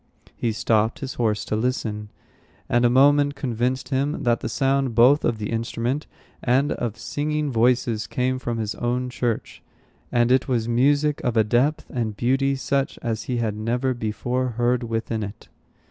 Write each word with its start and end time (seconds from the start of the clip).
He 0.35 0.51
stopped 0.51 0.97
his 0.97 1.13
horse 1.13 1.45
to 1.45 1.55
listen, 1.55 2.09
and 2.67 2.83
a 2.85 2.89
moment 2.89 3.35
convinced 3.35 3.89
him 3.89 4.23
that 4.23 4.39
the 4.39 4.49
sound 4.49 4.95
both 4.95 5.23
of 5.23 5.37
the 5.37 5.51
instrument 5.51 6.07
and 6.41 6.71
of 6.71 6.97
singing 6.97 7.51
voices 7.51 8.07
came 8.07 8.39
from 8.39 8.57
his 8.57 8.73
own 8.73 9.11
church; 9.11 9.61
and 10.11 10.31
it 10.31 10.47
was 10.47 10.67
music 10.67 11.21
of 11.23 11.37
a 11.37 11.43
depth 11.43 11.85
and 11.91 12.17
beauty 12.17 12.55
such 12.55 12.97
as 13.03 13.25
he 13.25 13.37
had 13.37 13.55
never 13.55 13.93
before 13.93 14.47
heard 14.57 14.81
within 14.81 15.21
it. 15.21 15.49